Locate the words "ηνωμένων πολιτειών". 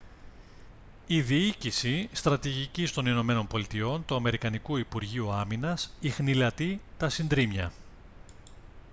3.05-4.05